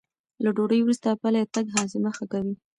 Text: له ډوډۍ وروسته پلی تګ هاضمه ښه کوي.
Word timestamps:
له 0.43 0.49
ډوډۍ 0.55 0.79
وروسته 0.83 1.19
پلی 1.21 1.43
تګ 1.53 1.65
هاضمه 1.75 2.11
ښه 2.17 2.25
کوي. 2.31 2.53